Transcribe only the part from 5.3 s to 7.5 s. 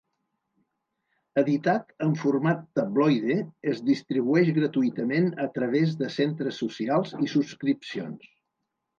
a través de centres socials i